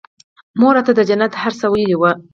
مور 0.59 0.73
راته 0.77 0.91
د 0.95 0.99
جنت 1.09 1.33
هر 1.43 1.53
څه 1.59 1.65
ويلي 1.73 1.95
وو. 1.97 2.11